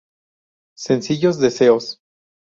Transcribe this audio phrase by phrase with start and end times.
[0.73, 2.01] Sencillos Deseos".